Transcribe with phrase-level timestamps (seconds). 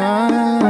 [0.00, 0.69] Oi,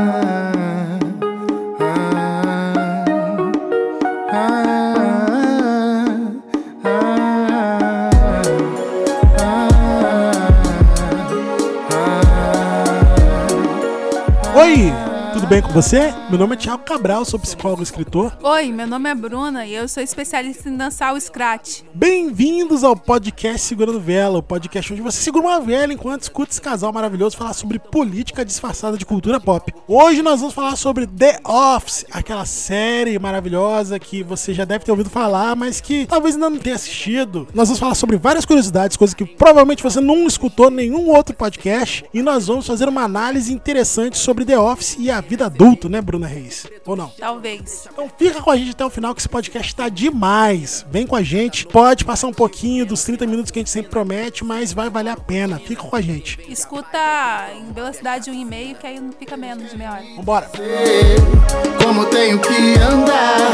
[15.51, 16.15] bem com você?
[16.29, 18.33] Meu nome é Thiago Cabral, sou psicólogo e escritor.
[18.41, 21.81] Oi, meu nome é Bruna e eu sou especialista em dançar o scratch.
[21.93, 26.61] Bem-vindos ao podcast Segurando Vela, o podcast onde você segura uma vela enquanto escuta esse
[26.61, 29.75] casal maravilhoso falar sobre política disfarçada de cultura pop.
[29.89, 34.93] Hoje nós vamos falar sobre The Office, aquela série maravilhosa que você já deve ter
[34.93, 37.49] ouvido falar, mas que talvez ainda não tenha assistido.
[37.53, 41.35] Nós vamos falar sobre várias curiosidades, coisas que provavelmente você não escutou em nenhum outro
[41.35, 45.89] podcast, e nós vamos fazer uma análise interessante sobre The Office e a vida adulta,
[45.89, 46.67] né, Bruna Reis?
[46.87, 47.09] Ou não?
[47.19, 47.89] Talvez.
[47.93, 50.85] Então fica com a gente até o final que esse podcast tá demais.
[50.91, 51.67] Vem com a gente.
[51.67, 55.11] Pode passar um pouquinho dos 30 minutos que a gente sempre promete, mas vai valer
[55.11, 55.59] a pena.
[55.59, 56.39] Fica com a gente.
[56.49, 56.99] Escuta
[57.55, 60.05] em velocidade 1,5 que aí não fica menos de meia hora.
[60.17, 60.51] Vambora.
[61.83, 63.53] como tenho que andar.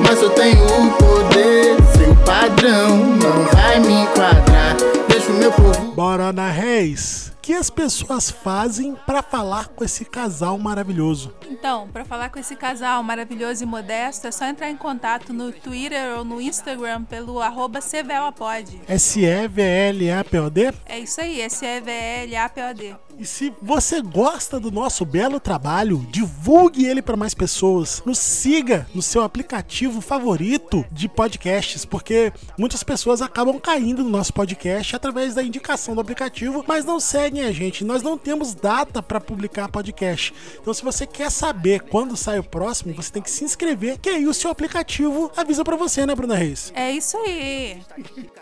[0.00, 4.76] Mas eu tenho o poder, seu padrão não vai me enquadrar.
[5.08, 5.92] Deixa o meu povo.
[5.92, 7.31] Bora, Ana Reis.
[7.42, 11.34] O que as pessoas fazem pra falar com esse casal maravilhoso?
[11.50, 15.50] Então, pra falar com esse casal maravilhoso e modesto, é só entrar em contato no
[15.50, 18.82] Twitter ou no Instagram pelo arroba CVLAPod.
[18.86, 20.72] S-E-V-L-A-P-O-D?
[20.86, 22.94] É isso aí, S-E-V-L-A-P-O-D.
[23.18, 28.02] E se você gosta do nosso belo trabalho, divulgue ele para mais pessoas.
[28.04, 34.32] Nos siga no seu aplicativo favorito de podcasts, porque muitas pessoas acabam caindo no nosso
[34.32, 37.84] podcast através da indicação do aplicativo, mas não seguem a gente.
[37.84, 40.34] Nós não temos data para publicar podcast.
[40.60, 44.08] Então, se você quer saber quando sai o próximo, você tem que se inscrever, que
[44.08, 46.72] aí o seu aplicativo avisa para você, né, Bruna Reis?
[46.74, 47.82] É isso aí.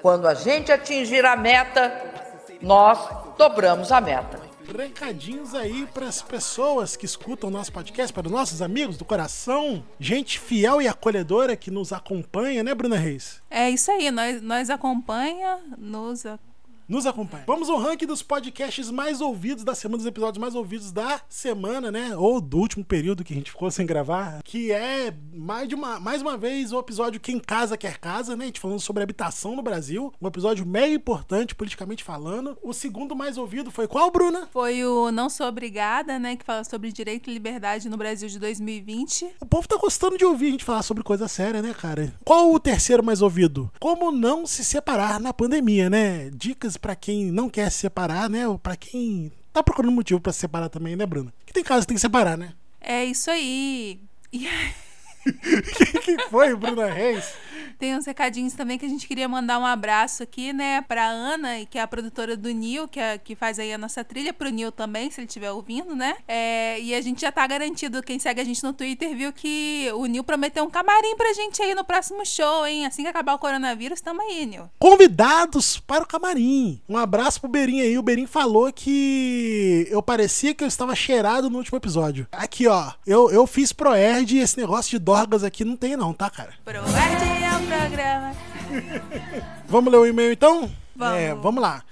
[0.00, 1.92] Quando a gente atingir a meta,
[2.62, 2.98] nós
[3.36, 4.49] dobramos a meta.
[4.76, 9.04] Recadinhos aí para as pessoas que escutam o nosso podcast, para os nossos amigos do
[9.04, 13.42] coração, gente fiel e acolhedora que nos acompanha, né, Bruna Reis?
[13.50, 16.38] É isso aí, nós, nós acompanha, nos a-
[16.90, 17.44] Nos acompanha.
[17.46, 21.88] Vamos ao ranking dos podcasts mais ouvidos da semana, dos episódios mais ouvidos da semana,
[21.88, 22.16] né?
[22.16, 24.42] Ou do último período que a gente ficou sem gravar.
[24.42, 28.42] Que é mais, de uma, mais uma vez o episódio Quem Casa Quer Casa, né?
[28.42, 30.12] A gente falando sobre habitação no Brasil.
[30.20, 32.58] Um episódio meio importante, politicamente falando.
[32.60, 34.48] O segundo mais ouvido foi qual, Bruna?
[34.50, 38.40] foi o Não Sou Obrigada, né, que fala sobre direito e liberdade no Brasil de
[38.40, 39.36] 2020.
[39.40, 42.12] O povo tá gostando de ouvir a gente falar sobre coisa séria, né, cara?
[42.24, 43.70] Qual o terceiro mais ouvido?
[43.78, 46.30] Como não se separar na pandemia, né?
[46.30, 48.48] Dicas pra quem não quer se separar, né?
[48.48, 51.32] Ou pra quem tá procurando motivo pra se separar também, né, Bruna?
[51.46, 52.52] Que tem casos que tem que separar, né?
[52.80, 54.00] É isso aí.
[54.32, 54.48] E
[56.02, 57.32] que foi, Bruna Reis?
[57.80, 61.64] Tem uns recadinhos também que a gente queria mandar um abraço aqui, né, pra Ana,
[61.64, 64.50] que é a produtora do Nil, que, é, que faz aí a nossa trilha, pro
[64.50, 66.16] Nil também, se ele estiver ouvindo, né?
[66.28, 69.88] É, e a gente já tá garantido, quem segue a gente no Twitter viu que
[69.94, 72.84] o Nil prometeu um camarim pra gente aí no próximo show, hein?
[72.84, 74.68] Assim que acabar o coronavírus, tamo aí, Nil.
[74.78, 76.82] Convidados para o camarim.
[76.86, 77.96] Um abraço pro Berim aí.
[77.96, 82.26] O Berim falou que eu parecia que eu estava cheirado no último episódio.
[82.30, 82.92] Aqui, ó.
[83.06, 86.52] Eu, eu fiz Proerd e esse negócio de dorgas aqui não tem não, tá, cara?
[86.62, 88.34] Proerte é programa.
[89.68, 90.70] Vamos ler o e-mail então?
[90.96, 91.18] Vamos.
[91.18, 91.82] É, vamos lá.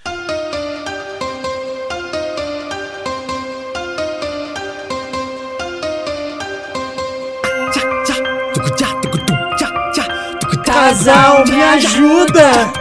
[10.64, 12.77] Casal, me ajuda!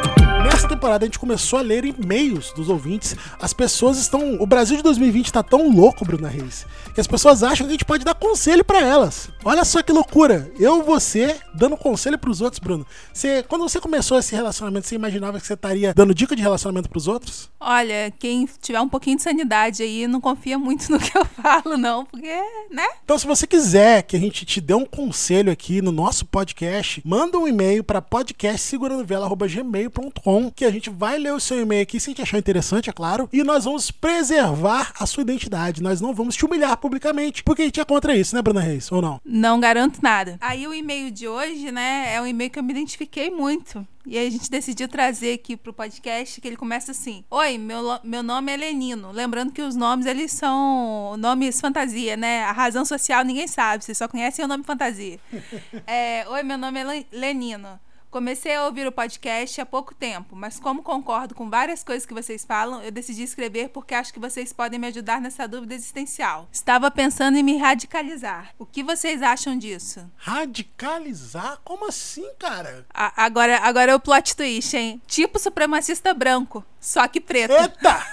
[0.77, 3.15] Temporada a gente começou a ler e-mails dos ouvintes.
[3.41, 4.35] As pessoas estão.
[4.39, 7.73] O Brasil de 2020 tá tão louco, Bruna Reis, que as pessoas acham que a
[7.73, 9.27] gente pode dar conselho pra elas.
[9.43, 10.51] Olha só que loucura.
[10.59, 12.85] Eu, você, dando conselho pros outros, Bruno.
[13.11, 16.89] Você, quando você começou esse relacionamento, você imaginava que você estaria dando dica de relacionamento
[16.89, 17.49] pros outros?
[17.59, 21.75] Olha, quem tiver um pouquinho de sanidade aí, não confia muito no que eu falo,
[21.75, 22.39] não, porque,
[22.69, 22.85] né?
[23.03, 27.01] Então, se você quiser que a gente te dê um conselho aqui no nosso podcast,
[27.03, 32.09] manda um e-mail para podcastsegurandovela.gmail.com que a gente vai ler o seu e-mail aqui se
[32.09, 35.81] a gente achar interessante, é claro, e nós vamos preservar a sua identidade.
[35.81, 38.91] Nós não vamos te humilhar publicamente, porque a gente é contra isso, né, Bruna Reis?
[38.91, 39.21] Ou não?
[39.25, 40.37] Não garanto nada.
[40.41, 43.85] Aí o e-mail de hoje, né, é um e-mail que eu me identifiquei muito.
[44.09, 48.23] E a gente decidiu trazer aqui pro podcast que ele começa assim: Oi, meu, meu
[48.23, 49.11] nome é Lenino.
[49.11, 52.43] Lembrando que os nomes eles são nomes fantasia, né?
[52.43, 55.19] A razão social ninguém sabe, vocês só conhecem o nome fantasia.
[55.85, 57.77] É, Oi, meu nome é Len- Lenino.
[58.09, 62.13] Comecei a ouvir o podcast há pouco tempo, mas como concordo com várias coisas que
[62.13, 66.47] vocês falam, eu decidi escrever porque acho que vocês podem me ajudar nessa dúvida existencial.
[66.51, 68.53] Estava pensando em me radicalizar.
[68.57, 70.09] O que vocês acham disso?
[70.15, 71.59] Radicalizar?
[71.65, 72.85] Como assim, cara?
[72.93, 75.01] A- agora, agora é o plot twist, hein?
[75.05, 77.51] Tipo supremacista branco, só que preto.
[77.53, 78.07] Eita!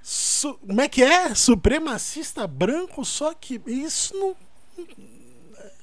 [0.00, 1.34] Su como é que é?
[1.34, 4.36] Supremacista branco, só que isso não.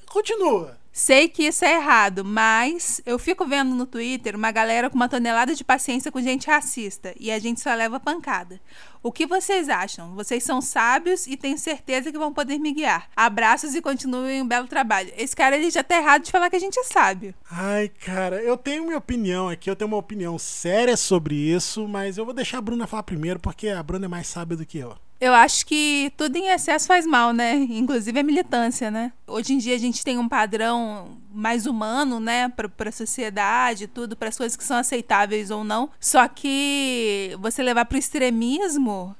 [0.06, 0.78] Continua.
[0.98, 5.10] Sei que isso é errado, mas eu fico vendo no Twitter uma galera com uma
[5.10, 8.58] tonelada de paciência com gente racista e a gente só leva pancada.
[9.02, 10.14] O que vocês acham?
[10.14, 13.10] Vocês são sábios e tenho certeza que vão poder me guiar.
[13.14, 15.12] Abraços e continuem um belo trabalho.
[15.18, 17.34] Esse cara ele já tá errado de falar que a gente é sábio.
[17.50, 22.16] Ai, cara, eu tenho minha opinião aqui, eu tenho uma opinião séria sobre isso, mas
[22.16, 24.78] eu vou deixar a Bruna falar primeiro porque a Bruna é mais sábia do que
[24.78, 24.96] eu.
[25.20, 27.54] Eu acho que tudo em excesso faz mal, né?
[27.54, 29.12] Inclusive a militância, né?
[29.26, 34.16] Hoje em dia a gente tem um padrão mais humano, né, para a sociedade, tudo,
[34.16, 35.90] para as coisas que são aceitáveis ou não.
[36.00, 39.14] Só que você levar para o extremismo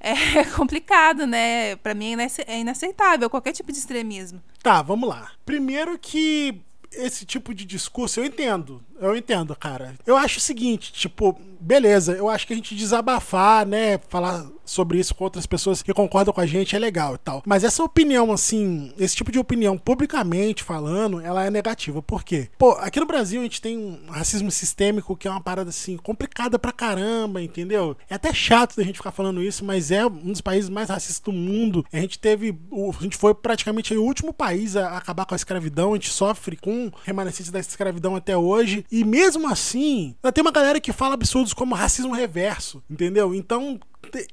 [0.00, 1.76] é complicado, né?
[1.76, 2.14] Para mim
[2.46, 4.42] é inaceitável qualquer tipo de extremismo.
[4.62, 5.30] Tá, vamos lá.
[5.44, 6.60] Primeiro que
[6.92, 8.82] esse tipo de discurso eu entendo.
[9.00, 9.94] Eu entendo, cara.
[10.06, 14.98] Eu acho o seguinte, tipo, beleza, eu acho que a gente desabafar, né, falar sobre
[14.98, 17.42] isso com outras pessoas que concordam com a gente é legal e tal.
[17.46, 22.02] Mas essa opinião, assim, esse tipo de opinião publicamente falando, ela é negativa.
[22.02, 22.48] Por quê?
[22.58, 25.96] Pô, aqui no Brasil a gente tem um racismo sistêmico que é uma parada, assim,
[25.96, 27.96] complicada pra caramba, entendeu?
[28.10, 31.20] É até chato da gente ficar falando isso, mas é um dos países mais racistas
[31.20, 31.84] do mundo.
[31.92, 32.56] A gente teve,
[32.98, 36.56] a gente foi praticamente o último país a acabar com a escravidão, a gente sofre
[36.56, 38.84] com remanescentes da escravidão até hoje.
[38.90, 43.34] E mesmo assim, tem uma galera que fala absurdos como racismo reverso, entendeu?
[43.34, 43.78] Então,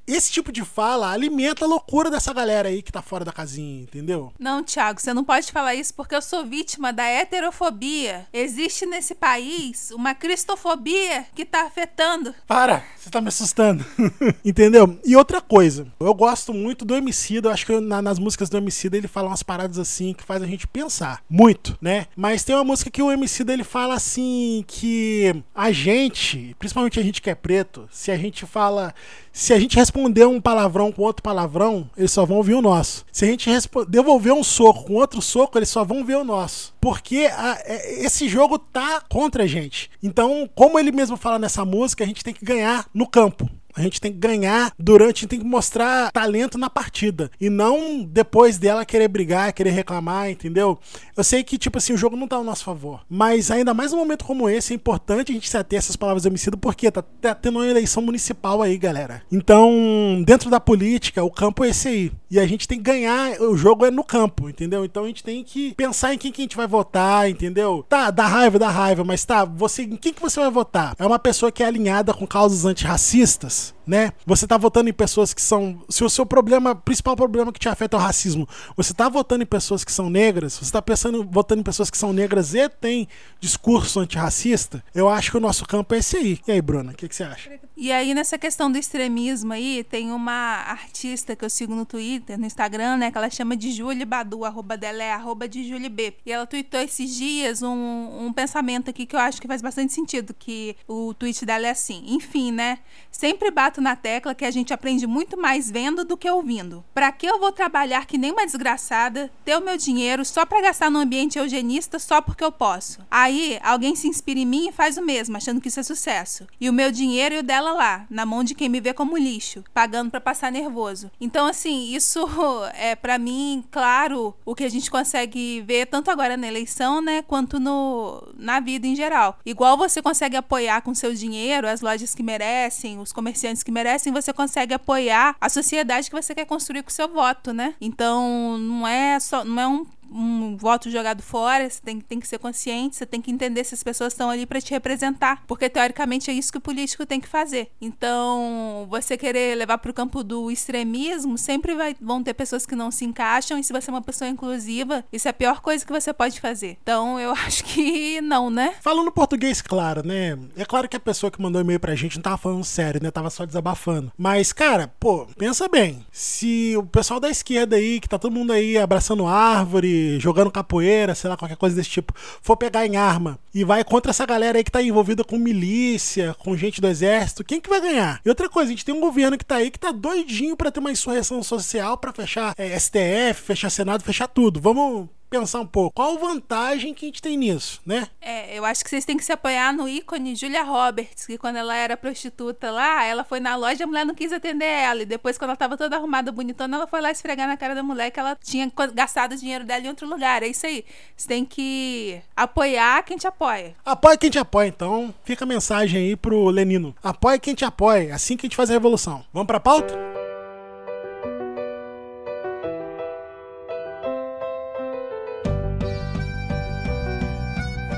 [0.08, 3.84] esse tipo de fala alimenta a loucura dessa galera aí que tá fora da casinha,
[3.84, 4.34] entendeu?
[4.40, 8.28] Não, Thiago, você não pode falar isso porque eu sou vítima da heterofobia.
[8.34, 12.34] Existe nesse país uma cristofobia que tá afetando.
[12.48, 13.86] Para, você tá me assustando.
[14.44, 15.00] entendeu?
[15.06, 18.58] E outra coisa, eu gosto muito do Emicida, eu acho que na, nas músicas do
[18.58, 22.08] Emicida ele fala umas paradas assim que faz a gente pensar muito, né?
[22.16, 27.04] Mas tem uma música que o Emicida ele fala assim que a gente, principalmente a
[27.04, 28.94] gente que é preto, se a gente fala
[29.34, 33.04] se a gente responder um palavrão com outro palavrão, eles só vão ouvir o nosso.
[33.12, 33.50] Se a gente
[33.90, 36.74] devolver um soco com outro soco, eles só vão ver o nosso.
[36.80, 39.90] Porque a, é, esse jogo tá contra a gente.
[40.04, 43.50] Então, como ele mesmo fala nessa música, a gente tem que ganhar no campo.
[43.76, 47.32] A gente tem que ganhar durante, a gente tem que mostrar talento na partida.
[47.40, 50.78] E não depois dela querer brigar, querer reclamar, entendeu?
[51.16, 53.02] Eu sei que, tipo assim, o jogo não tá ao nosso favor.
[53.10, 56.24] Mas ainda mais num momento como esse, é importante a gente se ater essas palavras
[56.24, 59.22] do homicídio, porque tá, tá tendo uma eleição municipal aí, galera.
[59.32, 62.12] Então, dentro da política, o campo é esse aí.
[62.30, 64.84] E a gente tem que ganhar, o jogo é no campo, entendeu?
[64.84, 67.86] Então a gente tem que pensar em quem que a gente vai votar, entendeu?
[67.88, 70.96] Tá, dá raiva, dá raiva, mas tá, você, em quem que você vai votar?
[70.98, 73.63] É uma pessoa que é alinhada com causas antirracistas?
[73.86, 74.12] Né?
[74.26, 75.84] Você tá votando em pessoas que são.
[75.90, 79.44] Se o seu problema, principal problema que te afeta é o racismo, você tá votando
[79.44, 82.68] em pessoas que são negras, você tá pensando, votando em pessoas que são negras e
[82.70, 83.08] tem
[83.40, 86.40] discurso antirracista, eu acho que o nosso campo é esse aí.
[86.48, 87.52] E aí, Bruna, o que, que, você acha?
[87.76, 92.40] E aí, nessa questão do extremismo aí, tem uma artista que eu sigo no Twitter,
[92.40, 93.12] no Instagram, né?
[93.12, 96.14] Que ela chama de Julie Badu, arroba dela é arroba de Julie B.
[96.26, 99.94] E ela tweetou esses dias um, um pensamento aqui que eu acho que faz bastante
[99.94, 102.80] sentido, que o tweet dela é assim, enfim, né?
[103.12, 106.84] Sempre bato na tecla que a gente aprende muito mais vendo do que ouvindo.
[106.94, 110.62] Para que eu vou trabalhar que nem uma desgraçada, ter o meu dinheiro só para
[110.62, 113.00] gastar no ambiente eugenista só porque eu posso?
[113.10, 116.48] Aí alguém se inspira em mim e faz o mesmo, achando que isso é sucesso.
[116.60, 119.18] E o meu dinheiro e o dela lá, na mão de quem me vê como
[119.18, 121.12] lixo, pagando para passar nervoso.
[121.22, 122.28] Então assim, isso
[122.74, 127.22] é para mim claro o que a gente consegue ver tanto agora na eleição, né,
[127.22, 129.38] quanto no na vida em geral.
[129.46, 134.14] Igual você consegue apoiar com seu dinheiro as lojas que merecem, os comerciantes que merecem,
[134.14, 137.76] você consegue apoiar a sociedade que você quer construir com o seu voto, né?
[137.82, 142.28] Então, não é só, não é um um voto jogado fora, você tem, tem que
[142.28, 145.70] ser consciente, você tem que entender se as pessoas estão ali para te representar, porque
[145.70, 147.72] teoricamente é isso que o político tem que fazer.
[147.82, 152.76] Então, você querer levar para o campo do extremismo, sempre vai, vão ter pessoas que
[152.76, 155.86] não se encaixam, e se você é uma pessoa inclusiva, isso é a pior coisa
[155.86, 156.78] que você pode fazer.
[156.84, 158.76] Então, eu acho que não, né?
[158.82, 160.38] Falando português, claro, né?
[160.56, 163.10] É claro que a pessoa que mandou e-mail pra gente não tava falando sério, né?
[163.10, 164.12] Tava só desabafando.
[164.18, 166.06] Mas, cara, pô, pensa bem.
[166.12, 171.16] Se o pessoal da esquerda aí, que tá todo mundo aí abraçando árvore, jogando capoeira,
[171.16, 174.58] sei lá, qualquer coisa desse tipo, for pegar em arma e vai contra essa galera
[174.58, 178.22] aí que tá envolvida com milícia, com gente do exército, quem que vai ganhar?
[178.26, 180.72] E outra coisa, a gente tem um governo que tá aí que tá doidinho para
[180.72, 184.60] ter uma insurreição social para fechar é, STF, fechar Senado, fechar tudo.
[184.60, 185.96] Vamos pensar um pouco.
[185.96, 188.08] Qual a vantagem que a gente tem nisso, né?
[188.22, 191.56] É, eu acho que vocês têm que se apoiar no ícone Julia Roberts, que quando
[191.56, 195.02] ela era prostituta lá, ela foi na loja, a mulher não quis atender ela.
[195.02, 197.82] E depois, quando ela tava toda arrumada, bonitona, ela foi lá esfregar na cara da
[197.82, 200.44] mulher que ela tinha gastado o dinheiro dela em outro lugar.
[200.44, 200.86] É isso aí.
[201.18, 203.76] Você tem que apoiar quem te apoia.
[203.84, 205.14] Apoia quem te apoia, então.
[205.24, 206.96] Fica a mensagem aí pro Lenino.
[207.04, 208.14] Apoia quem te apoia.
[208.14, 209.26] Assim que a gente faz a revolução.
[209.34, 210.13] Vamos pra pauta?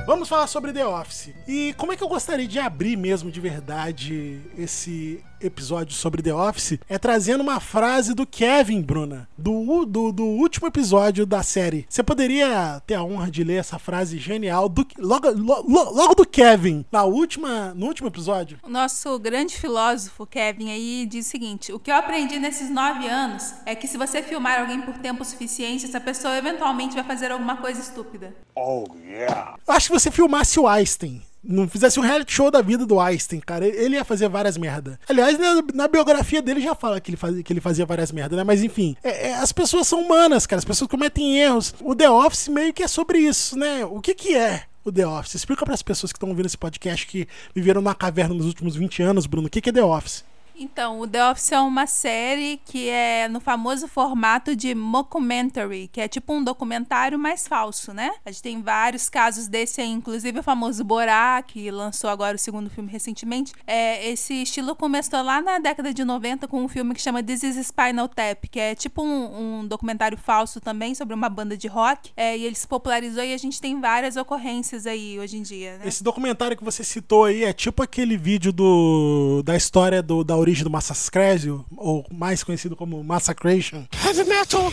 [0.06, 1.34] Vamos falar sobre The Office.
[1.48, 6.34] E como é que eu gostaria de abrir mesmo de verdade esse episódio sobre The
[6.34, 6.80] Office?
[6.88, 11.86] É trazendo uma frase do Kevin, Bruna, do, do, do último episódio da série.
[11.90, 16.26] Você poderia ter a honra de ler essa frase genial do, logo, logo, logo do
[16.26, 18.60] Kevin, na última, no último episódio?
[18.64, 23.08] O nosso grande filósofo, Kevin, aí diz o seguinte: O que eu aprendi nesses nove
[23.08, 27.32] anos é que se você filmar alguém por tempo suficiente, essa pessoa eventualmente vai fazer
[27.32, 28.36] alguma coisa estúpida.
[28.56, 29.56] Oh, yeah.
[29.68, 33.00] Eu acho que você filmasse o Einstein não fizesse um reality show da vida do
[33.00, 35.00] Einstein, cara, ele ia fazer várias merda.
[35.08, 38.36] Aliás, na, na biografia dele já fala que ele, faz, que ele fazia várias merda,
[38.36, 38.44] né?
[38.44, 41.74] Mas enfim, é, é, as pessoas são humanas, cara, as pessoas cometem erros.
[41.82, 43.86] O The Office meio que é sobre isso, né?
[43.86, 44.64] O que que é?
[44.84, 45.36] O The Office.
[45.36, 48.76] Explica para as pessoas que estão ouvindo esse podcast que viveram na caverna nos últimos
[48.76, 50.24] 20 anos, Bruno, o que, que é The Office?
[50.58, 56.02] Então, o The Office é uma série que é no famoso formato de mockumentary, que
[56.02, 58.12] é tipo um documentário mais falso, né?
[58.26, 62.70] A gente tem vários casos desse inclusive o famoso Borá, que lançou agora o segundo
[62.70, 63.54] filme recentemente.
[63.68, 67.44] É, esse estilo começou lá na década de 90 com um filme que chama This
[67.44, 71.68] is Spinal Tap, que é tipo um, um documentário falso também sobre uma banda de
[71.68, 72.12] rock.
[72.16, 75.78] É, e ele se popularizou e a gente tem várias ocorrências aí hoje em dia,
[75.78, 75.88] né?
[75.88, 80.36] Esse documentário que você citou aí é tipo aquele vídeo do, da história do, da
[80.46, 83.86] origem do Massacrésio, ou mais conhecido como Massacration.
[84.06, 84.72] Heavy metal,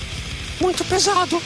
[0.61, 1.41] muito pesado.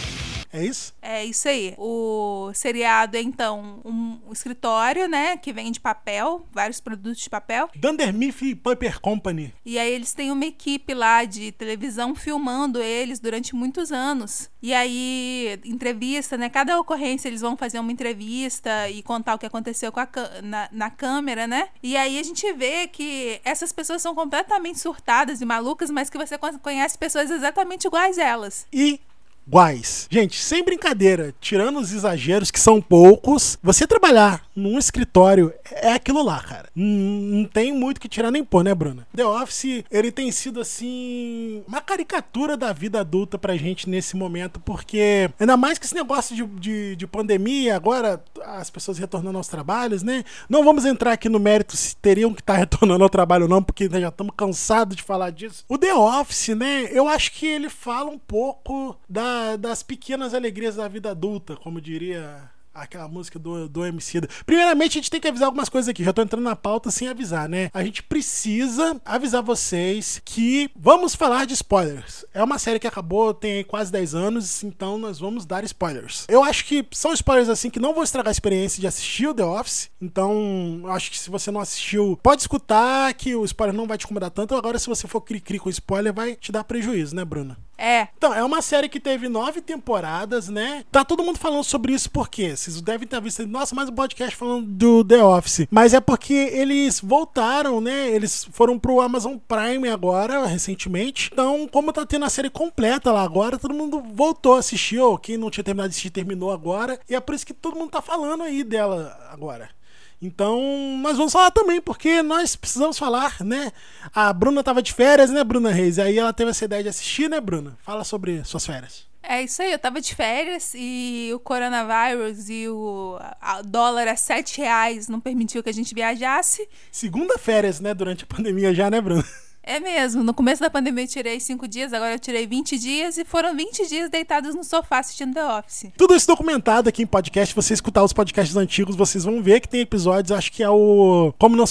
[0.56, 0.94] É isso?
[1.02, 1.75] É isso aí.
[1.76, 7.68] O seriado é, então, um escritório, né, que vende papel, vários produtos de papel.
[7.76, 9.52] Dundermith Paper Company.
[9.64, 14.50] E aí eles têm uma equipe lá de televisão filmando eles durante muitos anos.
[14.62, 16.48] E aí, entrevista, né?
[16.48, 20.08] Cada ocorrência eles vão fazer uma entrevista e contar o que aconteceu com a,
[20.42, 21.68] na, na câmera, né?
[21.82, 26.18] E aí a gente vê que essas pessoas são completamente surtadas e malucas, mas que
[26.18, 28.66] você conhece pessoas exatamente iguais a elas.
[28.72, 29.00] E
[29.46, 30.08] iguais.
[30.10, 36.22] Gente, sem brincadeira, tirando os exageros que são poucos, você trabalhar num escritório é aquilo
[36.22, 36.68] lá, cara.
[36.74, 39.06] Não, tem muito que tirar nem pôr, né, Bruna?
[39.14, 44.58] The Office, ele tem sido assim uma caricatura da vida adulta pra gente nesse momento,
[44.60, 49.48] porque ainda mais que esse negócio de, de, de pandemia, agora as pessoas retornando aos
[49.48, 50.24] trabalhos, né?
[50.48, 53.48] Não vamos entrar aqui no mérito se teriam que estar tá retornando ao trabalho ou
[53.48, 55.64] não, porque já estamos cansados de falar disso.
[55.68, 56.88] O The Office, né?
[56.90, 61.80] Eu acho que ele fala um pouco da das pequenas alegrias da vida adulta, como
[61.80, 64.20] diria aquela música do, do MC.
[64.44, 66.04] Primeiramente, a gente tem que avisar algumas coisas aqui.
[66.04, 67.70] Já tô entrando na pauta sem avisar, né?
[67.72, 72.24] A gente precisa avisar vocês que vamos falar de spoilers.
[72.34, 76.26] É uma série que acabou, tem quase 10 anos, então nós vamos dar spoilers.
[76.28, 79.34] Eu acho que são spoilers assim que não vão estragar a experiência de assistir o
[79.34, 79.90] The Office.
[80.00, 84.04] Então, acho que se você não assistiu, pode escutar que o spoiler não vai te
[84.04, 84.54] incomodar tanto.
[84.54, 87.56] Agora, se você for cri-cri com spoiler, vai te dar prejuízo, né, Bruna?
[87.78, 88.09] É.
[88.16, 90.85] Então, é uma série que teve nove temporadas, né?
[90.90, 94.37] Tá todo mundo falando sobre isso porque vocês devem ter visto, nossa, mais um podcast
[94.37, 95.66] falando do The Office.
[95.71, 98.09] Mas é porque eles voltaram, né?
[98.09, 101.30] Eles foram pro Amazon Prime agora, recentemente.
[101.33, 104.99] Então, como tá tendo a série completa lá agora, todo mundo voltou a assistir.
[104.99, 106.99] Ou quem não tinha terminado de assistir terminou agora.
[107.09, 109.75] E é por isso que todo mundo tá falando aí dela agora.
[110.20, 110.61] Então,
[111.02, 113.70] nós vamos falar também, porque nós precisamos falar, né?
[114.14, 115.99] A Bruna tava de férias, né, Bruna Reis?
[115.99, 117.76] Aí ela teve essa ideia de assistir, né, Bruna?
[117.82, 119.04] Fala sobre suas férias.
[119.23, 123.18] É isso aí, eu tava de férias e o coronavírus e o
[123.64, 126.68] dólar a 7 reais não permitiu que a gente viajasse.
[126.92, 129.25] Segunda férias, né, durante a pandemia já, né, Bruna?
[129.66, 130.23] É mesmo.
[130.23, 133.54] No começo da pandemia eu tirei 5 dias, agora eu tirei 20 dias e foram
[133.54, 135.90] 20 dias deitados no sofá assistindo The Office.
[135.96, 137.52] Tudo isso documentado aqui em podcast.
[137.52, 140.70] Se você escutar os podcasts antigos, vocês vão ver que tem episódios, acho que é
[140.70, 141.64] o Como não,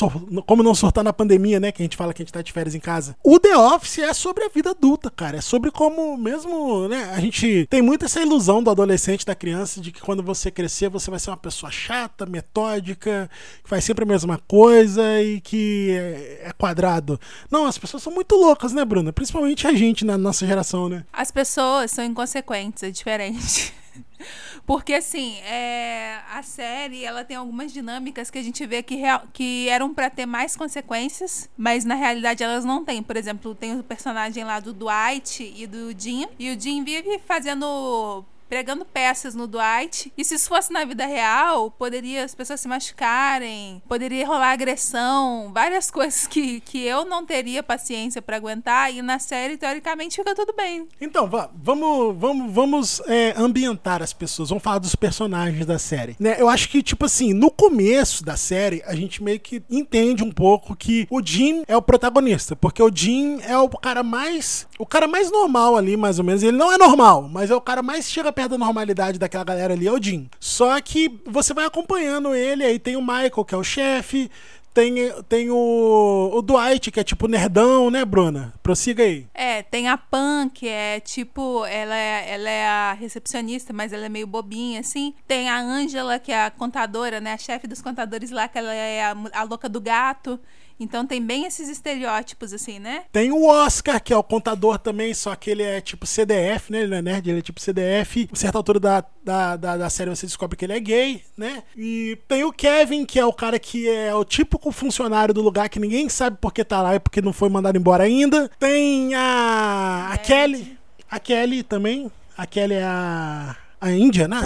[0.46, 1.72] Como não Surtar na Pandemia, né?
[1.72, 3.16] Que a gente fala que a gente tá de férias em casa.
[3.24, 5.38] O The Office é sobre a vida adulta, cara.
[5.38, 7.14] É sobre como mesmo, né?
[7.16, 10.90] A gente tem muito essa ilusão do adolescente, da criança, de que quando você crescer,
[10.90, 13.30] você vai ser uma pessoa chata, metódica,
[13.64, 17.18] que faz sempre a mesma coisa e que é, é quadrado.
[17.50, 19.14] Não, as pessoas são muito loucas, né, Bruna?
[19.14, 21.06] Principalmente a gente na nossa geração, né?
[21.12, 23.74] As pessoas são inconsequentes, é diferente.
[24.66, 29.24] Porque, assim, é, a série ela tem algumas dinâmicas que a gente vê que, real,
[29.32, 33.04] que eram para ter mais consequências, mas na realidade elas não têm.
[33.04, 37.20] Por exemplo, tem o personagem lá do Dwight e do Jim, e o Jim vive
[37.20, 40.12] fazendo pregando peças no Dwight.
[40.18, 45.52] E se isso fosse na vida real, poderia as pessoas se machucarem, poderia rolar agressão,
[45.54, 48.94] várias coisas que, que eu não teria paciência pra aguentar.
[48.94, 50.88] E na série, teoricamente, fica tudo bem.
[51.00, 56.16] Então, va- vamos, vamos, vamos é, ambientar as pessoas, vamos falar dos personagens da série.
[56.20, 56.36] Né?
[56.40, 60.32] Eu acho que, tipo assim, no começo da série, a gente meio que entende um
[60.32, 64.68] pouco que o Jim é o protagonista, porque o Jim é o cara mais.
[64.78, 66.44] O cara mais normal ali, mais ou menos.
[66.44, 69.74] Ele não é normal, mas é o cara mais chega perto da normalidade daquela galera
[69.74, 70.30] ali, é o Jim.
[70.40, 74.30] Só que você vai acompanhando ele, aí tem o Michael, que é o chefe.
[74.74, 74.94] Tem,
[75.30, 78.54] tem o, o Dwight, que é tipo nerdão, né, Bruna?
[78.62, 79.26] Prossiga aí.
[79.34, 84.08] É, tem a Pan, que é tipo, ela é, ela é a recepcionista, mas ela
[84.08, 85.14] é meio bobinha, assim.
[85.26, 87.32] Tem a Ângela, que é a contadora, né?
[87.32, 90.38] A chefe dos contadores lá, que ela é a, a louca do gato.
[90.80, 93.04] Então tem bem esses estereótipos, assim, né?
[93.12, 96.80] Tem o Oscar, que é o contador também, só que ele é tipo CDF, né?
[96.80, 98.30] Ele não é nerd, ele é tipo CDF.
[98.32, 101.64] A certa altura da, da, da, da série você descobre que ele é gay, né?
[101.78, 105.70] E tem o Kevin, que é o cara que é o típico funcionário do lugar
[105.70, 108.50] que ninguém sabe por que tá lá e porque não foi mandado embora ainda.
[108.60, 110.78] Tem a, a Kelly.
[111.10, 112.12] A Kelly também.
[112.38, 113.56] A Kelly é a.
[113.80, 114.42] A Índia, né?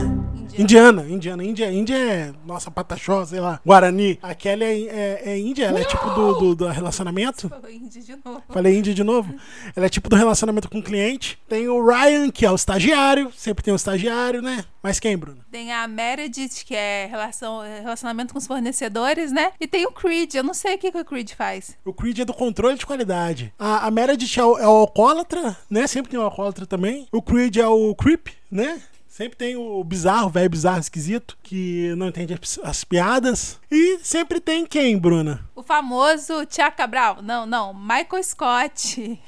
[0.58, 1.44] Indiana, Indiana.
[1.44, 2.34] Índia, Índia é.
[2.46, 3.62] Nossa, pataxó, sei lá.
[3.66, 4.20] Guarani.
[4.22, 7.48] A Kelly é, é, é Índia, ela é tipo do, do, do relacionamento.
[7.50, 8.44] Falou Indy de novo.
[8.50, 9.34] Falei Índia de novo.
[9.76, 11.40] Ela é tipo do relacionamento com o cliente.
[11.48, 13.32] Tem o Ryan, que é o estagiário.
[13.36, 14.66] Sempre tem o estagiário, né?
[14.82, 15.40] Mas quem, Bruno?
[15.52, 19.52] Tem a Meredith, que é relação, relacionamento com os fornecedores, né?
[19.60, 21.78] E tem o Creed, eu não sei o que, que o Creed faz.
[21.84, 23.54] O Creed é do controle de qualidade.
[23.60, 25.86] A, a Meredith é o, é o alcoólatra, né?
[25.86, 27.08] Sempre tem o alcoólatra também.
[27.12, 28.82] O Creed é o creep, né?
[29.20, 33.60] Sempre tem o bizarro, o velho bizarro esquisito, que não entende as, as piadas.
[33.70, 35.46] E sempre tem quem, Bruna?
[35.54, 37.22] O famoso Tia Cabral.
[37.22, 39.20] Não, não, Michael Scott.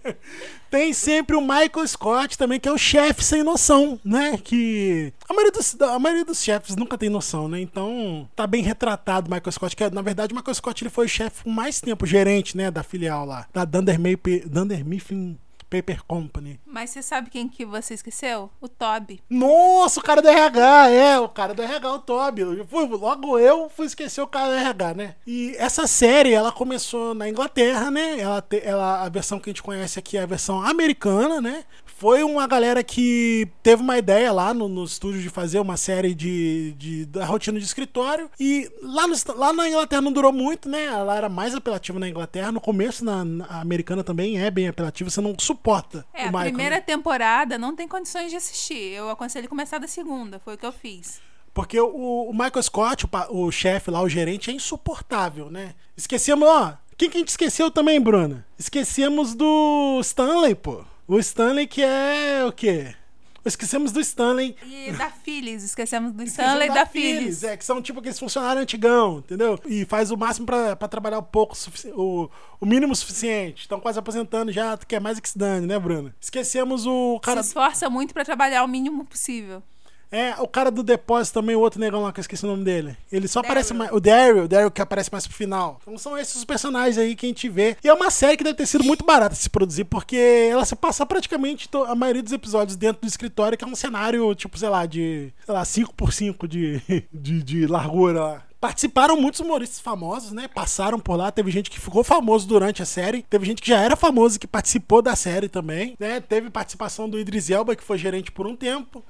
[0.70, 4.36] Tem sempre o Michael Scott também, que é o chefe sem noção, né?
[4.36, 7.58] Que a maioria, dos, a maioria dos chefes nunca tem noção, né?
[7.58, 10.90] Então tá bem retratado o Michael Scott, que é, na verdade o Michael Scott ele
[10.90, 12.70] foi o chefe por mais tempo, gerente, né?
[12.70, 15.38] Da filial lá, da Dunder Mifflin
[15.70, 16.58] Paper Company.
[16.66, 18.50] Mas você sabe quem que você esqueceu?
[18.60, 19.20] O Toby.
[19.28, 22.42] Nossa, o cara do RH, é, o cara do RH, o Toby.
[22.42, 25.14] Eu fui- logo eu fui esquecer o cara do RH, né?
[25.26, 28.18] E essa série, ela começou na Inglaterra, né?
[28.18, 31.64] Ela, te- ela, a versão que a gente conhece aqui é a versão americana, né?
[31.98, 36.14] Foi uma galera que teve uma ideia lá no, no estúdio de fazer uma série
[36.14, 38.30] de, de- da rotina de escritório.
[38.38, 40.84] E lá, no, lá na Inglaterra não durou muito, né?
[40.84, 42.52] Ela era mais apelativa na Inglaterra.
[42.52, 45.10] No começo, na, na americana também é bem apelativa.
[45.10, 46.44] Você não suporta É, a Michael.
[46.50, 46.80] primeira né?
[46.80, 48.92] temporada não tem condições de assistir.
[48.92, 51.20] Eu aconselho começar da segunda, foi o que eu fiz.
[51.52, 55.74] Porque o, o Michael Scott, o, o chefe lá, o gerente, é insuportável, né?
[55.96, 56.74] Esquecemos, ó.
[56.96, 58.46] Quem que a gente esqueceu também, Bruna?
[58.56, 60.84] Esquecemos do Stanley, pô.
[61.08, 62.94] O Stanley que é o quê?
[63.42, 64.54] Esquecemos do Stanley.
[64.62, 67.42] E da Phyllis, esquecemos do Esquecemos Stanley e da Phyllis.
[67.42, 69.58] É, que são tipo aqueles funcionários antigão, entendeu?
[69.64, 71.56] E faz o máximo pra, pra trabalhar o pouco,
[71.94, 72.28] o,
[72.60, 73.62] o mínimo suficiente.
[73.62, 76.14] Estão quase aposentando já, quer mais que se dane, né, Bruna?
[76.20, 77.42] Esquecemos o cara.
[77.42, 79.62] Se esforça muito pra trabalhar o mínimo possível.
[80.10, 82.64] É, o cara do depósito também, o outro negão lá que eu esqueci o nome
[82.64, 82.96] dele.
[83.12, 83.50] Ele só Daryl.
[83.50, 83.92] aparece mais.
[83.92, 85.78] O Daryl, o Daryl que aparece mais pro final.
[85.82, 87.76] Então são esses os personagens aí que a gente vê.
[87.82, 90.16] E é uma série que deve ter sido muito barata de se produzir, porque
[90.50, 94.34] ela se passa praticamente a maioria dos episódios dentro do escritório, que é um cenário,
[94.34, 95.32] tipo, sei lá, de.
[95.44, 98.42] sei lá, 5x5 de, de, de largura lá.
[98.60, 100.48] Participaram muitos humoristas famosos, né?
[100.48, 101.30] Passaram por lá.
[101.30, 103.22] Teve gente que ficou famoso durante a série.
[103.22, 106.20] Teve gente que já era famoso e que participou da série também, né?
[106.20, 109.04] Teve participação do Idris Elba, que foi gerente por um tempo.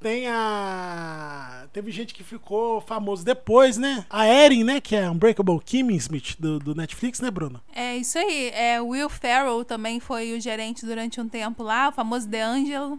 [0.00, 1.66] Tem a.
[1.72, 4.06] Teve gente que ficou famoso depois, né?
[4.08, 4.80] A Erin, né?
[4.80, 7.60] Que é Unbreakable Kimmy Smith do, do Netflix, né, Bruno?
[7.74, 8.50] É isso aí.
[8.54, 12.98] É, Will Ferrell também foi o gerente durante um tempo lá, o famoso The Angel.